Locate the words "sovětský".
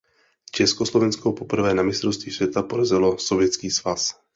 3.17-3.71